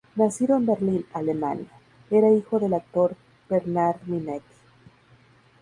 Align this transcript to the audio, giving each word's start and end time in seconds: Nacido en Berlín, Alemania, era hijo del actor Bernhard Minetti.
Nacido 0.15 0.57
en 0.57 0.65
Berlín, 0.65 1.05
Alemania, 1.13 1.69
era 2.09 2.31
hijo 2.31 2.59
del 2.59 2.73
actor 2.73 3.15
Bernhard 3.47 4.01
Minetti. 4.07 4.55